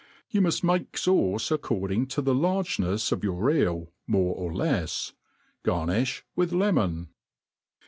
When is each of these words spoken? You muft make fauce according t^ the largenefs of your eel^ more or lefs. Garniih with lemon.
You 0.31 0.41
muft 0.41 0.63
make 0.63 0.93
fauce 0.93 1.51
according 1.51 2.07
t^ 2.07 2.23
the 2.25 2.33
largenefs 2.33 3.11
of 3.11 3.23
your 3.23 3.39
eel^ 3.51 3.89
more 4.07 4.33
or 4.33 4.51
lefs. 4.51 5.13
Garniih 5.63 6.23
with 6.35 6.51
lemon. 6.51 7.09